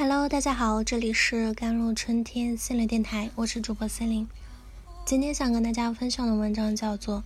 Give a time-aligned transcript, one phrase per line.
[0.00, 4.28] Hello，大家好，这里是甘露春天心灵电台，我是主播森林。
[5.04, 7.16] 今天想跟大家分享的文章叫做《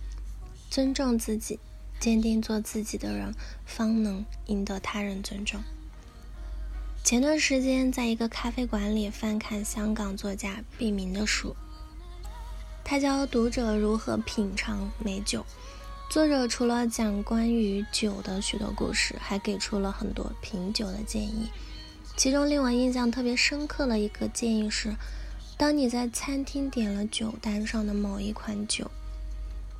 [0.71, 1.59] 尊重自己，
[1.99, 3.31] 坚定做自己的人，
[3.63, 5.59] 方能赢得他人尊重》。
[7.03, 11.55] 前段时间，在一个咖啡馆里翻看香港作家毕明的书，
[12.83, 15.45] 他教读者如何品尝美酒。
[16.09, 21.51] 作者除了讲关于酒的许多故事，还给出了很多品酒的建议。
[22.15, 24.95] 其中令我印象特别深刻的一个建议是：
[25.57, 28.89] 当你在餐厅点了酒单上的某一款酒，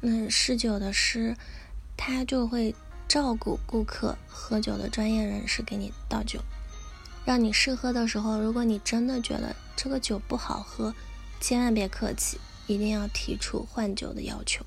[0.01, 1.37] 那试酒的师
[1.95, 2.75] 他就会
[3.07, 6.41] 照顾顾客喝酒的专业人士给你倒酒，
[7.23, 10.93] 让你试喝的时候，如果你真的觉得这个酒不好喝，
[11.39, 14.65] 千万别客气，一定要提出换酒的要求。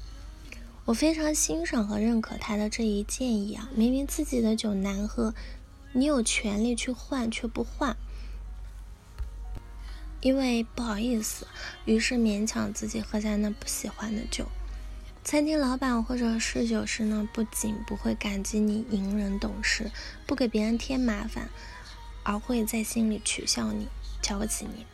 [0.84, 3.68] 我非常欣赏和认可他的这一建议啊！
[3.74, 5.34] 明明自己的酒难喝。
[5.98, 7.96] 你有权利去换，却不换，
[10.20, 11.46] 因为不好意思，
[11.86, 14.44] 于是勉强自己喝下那不喜欢的酒。
[15.24, 19.90] 餐厅老板或者侍酒师呢，不仅不会感激你隐忍懂事，
[20.26, 21.48] 不给别人添麻烦，
[22.22, 23.88] 而会在心里取笑你，
[24.20, 24.84] 瞧不起你。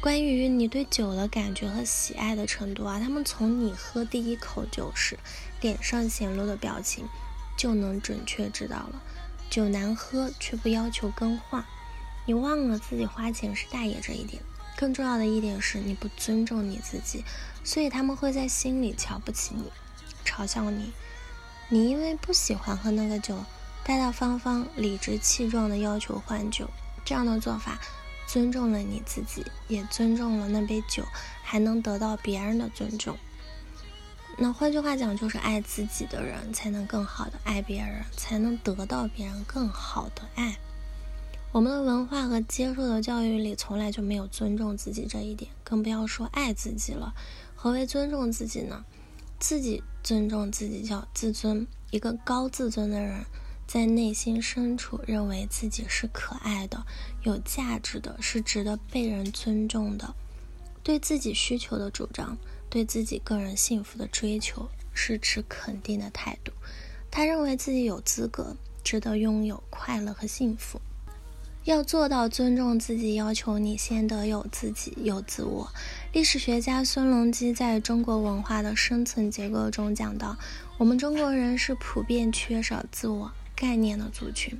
[0.00, 5.16] 关于你对酒的感觉和喜爱的程度啊，他们从你喝第一口酒时
[5.60, 7.06] 脸上显露的表情，
[7.56, 9.00] 就能准确知道了。
[9.48, 11.64] 酒难喝却不要求更换，
[12.24, 14.42] 你忘了自己花钱是大爷这一点。
[14.76, 17.24] 更重要的一点是你不尊重你自己，
[17.64, 19.72] 所以他们会在心里瞧不起你，
[20.24, 20.92] 嘲笑你。
[21.68, 23.44] 你因为不喜欢喝那个酒，
[23.82, 26.68] 大大方方、理直气壮地要求换酒，
[27.06, 27.78] 这样的做法
[28.26, 31.04] 尊重了你自己，也尊重了那杯酒，
[31.42, 33.16] 还能得到别人的尊重。
[34.38, 40.58] 那换句话讲，就是爱自己的人才能更好的爱别人，才能得到别人更好的爱。
[41.52, 47.14] 我们的文化和接受的教育里从来就没有尊重自己这一点，更不要说爱自己了。
[47.54, 48.84] 何为尊重自己呢？
[49.38, 51.66] 自己尊重自己叫自尊。
[51.90, 53.24] 一个高自尊的人，
[53.66, 56.84] 在内心深处认为自己是可爱的、
[57.22, 60.14] 有价值的，是值得被人尊重的。
[60.82, 62.36] 对自己需求的主张。
[62.76, 66.52] 对自己个人幸福的追求是持肯定的态度，
[67.10, 68.54] 他认为自己有资格，
[68.84, 70.78] 值得拥有快乐和幸福。
[71.64, 75.72] 要做到尊重自己，要求你先得有自己，有自我。
[76.12, 80.36] 历史学家孙隆基在中国文化的深层结构中讲到，
[80.76, 84.54] 我们中国人是普遍缺少自我概念的族群。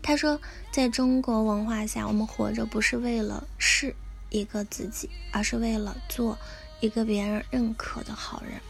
[0.00, 0.40] 他说，
[0.72, 3.94] 在中国文化下，我们活着不是为了是
[4.30, 6.38] 一个自己，而是为了做。
[6.80, 8.60] 一个别人认可的好人，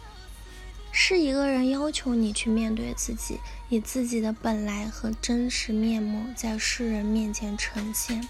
[0.90, 3.38] 是一个人要求你去面对自己，
[3.68, 8.26] 以自己的本来和真实面目在世人面前呈现，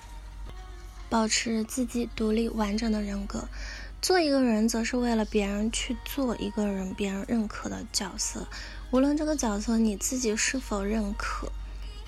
[1.09, 3.49] 保持自己独立完整的人格。
[4.03, 8.47] 做一个人，则是为了别人去做一个人别人认可的角色，
[8.91, 11.51] 无论这个角色你自己是否认可，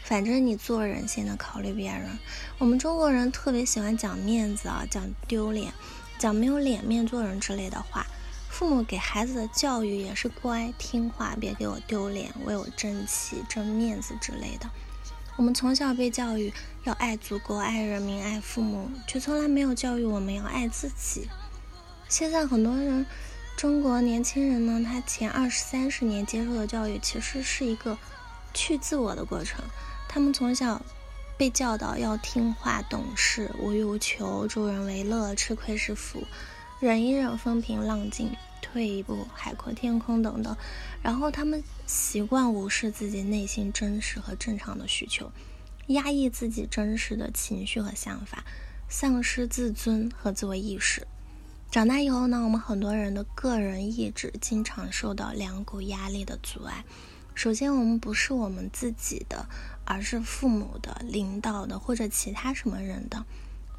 [0.04, 2.18] 反正你做人先得考虑别人。
[2.58, 5.72] 我们中国人特别喜欢讲面子啊，讲丢脸。
[6.20, 8.06] 讲没有脸面做人之类的话，
[8.50, 14.68] 父母给孩子的教育也是乖听话，别给我丢脸，为我争气、争面子之类的。
[15.36, 16.52] 我们从小被教育
[16.84, 21.26] 要爱祖国、爱人民、爱父母，却从来没有教育我们要爱自己。
[22.06, 23.06] 现在很多人，
[23.56, 27.96] 中国年轻人呢，他前二十三十年接受的教育其实是一个
[28.52, 29.64] 去自我的过程。
[30.06, 30.82] 他们从小。
[31.40, 36.22] 被教导要听话、懂事、无欲无求、助人为乐、吃亏是福、
[36.80, 40.54] 忍一忍风平浪静、退一步海阔天空等等，
[41.02, 45.32] 然后他们习惯无视自己内心真实和正常的需求，
[45.86, 48.44] 压抑自己真实的情绪和想法，
[48.90, 51.06] 丧失自尊和自我意识。
[51.70, 56.84] 长大以后呢，我们很多人的个人意志经常受到两股压力的阻碍。
[57.32, 59.48] 首先，我们不是我们自己的，
[59.90, 63.26] 而是父母的、领导的或者其他什么人的。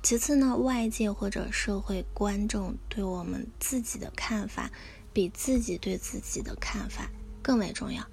[0.04, 4.70] 其次呢，外界或者社会观众对我们自己的看法，
[5.14, 7.10] 比自己对自己的看法
[7.42, 8.06] 更为重要。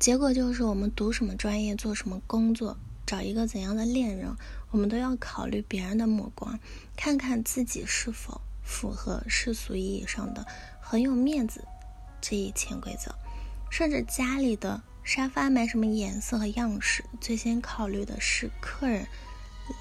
[0.00, 2.76] 结果就是，我们读什么专业、做什么工作、
[3.06, 4.34] 找一个怎样的恋人，
[4.72, 6.58] 我们都要考虑别人的目光，
[6.96, 10.44] 看看自己是否符合世俗意义上的
[10.80, 11.62] 很有面子
[12.20, 13.14] 这一潜规则。
[13.70, 19.06] 甚至家里的沙发买什么颜色和样式，最先考虑的是客人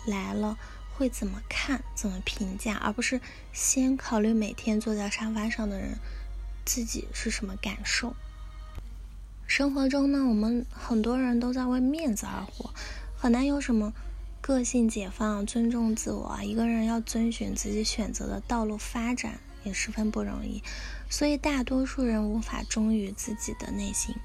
[0.05, 0.57] 来了
[0.93, 3.19] 会怎么看、怎么评价，而不是
[3.51, 5.97] 先考虑每天坐在沙发上的人
[6.63, 8.15] 自己是什么感受。
[9.45, 12.73] 生活中呢，我们很多人都在为面子而活，
[13.17, 13.91] 很难有什么
[14.39, 16.39] 个性解放，尊重自我。
[16.41, 20.63] 一个人要遵循自己选择的道路发展，也十分不容易。
[21.09, 24.15] 所以，大多数人无法忠于自己的内心，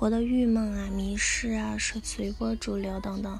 [0.00, 3.38] 活的郁闷啊、迷失啊、是随波逐流等等。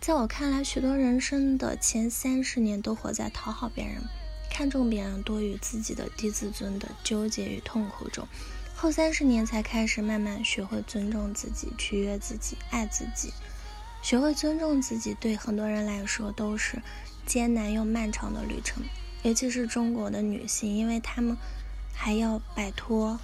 [0.00, 4.04] 在我看来，许多人生的前三十年都活在讨好别人、
[4.48, 8.28] 看重别人多于自己的低自尊的纠结与痛苦中，
[8.76, 13.32] 后三十年才开始慢慢学会尊重自己、取悦自己、爱自己。
[14.00, 16.80] 学会尊重自己，对很多人来说都是
[17.26, 18.84] 艰难又漫长的旅程，
[19.24, 21.36] 尤其是中国的女性，因为她们
[21.92, 23.18] 还要摆脱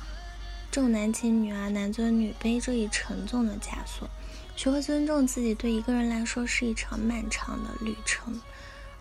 [0.74, 4.10] 重男轻女啊、男尊女卑这一沉重的枷锁。
[4.56, 8.40] 学会尊重自己，对一个人来说是一场漫长的旅程，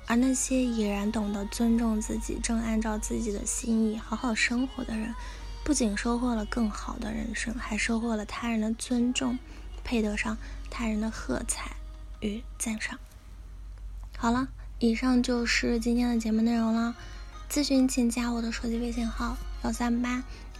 [0.05, 5.15] 而那些已然懂得尊重自己、正按照自己的心意好好生活的人，
[5.63, 9.39] 不仅收获了更好的人生，还收获了他人的尊重。
[9.83, 10.37] 配得上
[10.69, 11.71] 他人的喝彩
[12.19, 12.99] 与赞赏。
[14.15, 14.47] 好了，
[14.77, 16.95] 以上就是今天的节目内容了。
[17.49, 20.23] 咨询请加我的手机微信号：幺三八